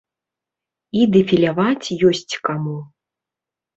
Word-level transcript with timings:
І 1.01 1.03
дэфіляваць 1.15 1.93
ёсць 2.13 2.33
каму. 2.49 2.77